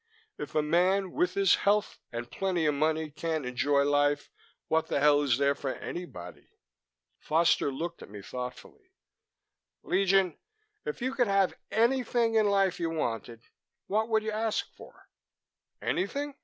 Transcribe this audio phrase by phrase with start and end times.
[0.39, 4.31] If a man with his health and plenty of money can't enjoy life,
[4.67, 6.49] what the hell is there for anybody?"
[7.19, 8.93] Foster looked at me thoughtfully.
[9.83, 10.39] "Legion,
[10.87, 13.43] if you could have anything in life you wanted,
[13.85, 15.07] what would you ask for?"
[15.83, 16.33] "Anything?